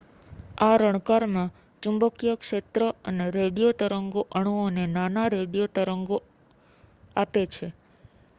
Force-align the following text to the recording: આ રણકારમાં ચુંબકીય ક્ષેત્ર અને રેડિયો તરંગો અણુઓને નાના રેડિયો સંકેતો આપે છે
આ 0.59 0.75
રણકારમાં 0.81 1.53
ચુંબકીય 1.83 2.35
ક્ષેત્ર 2.37 2.81
અને 3.07 3.25
રેડિયો 3.37 3.77
તરંગો 3.79 4.21
અણુઓને 4.31 4.83
નાના 4.89 5.31
રેડિયો 5.31 5.69
સંકેતો 5.69 6.17
આપે 7.15 7.41
છે 7.53 7.67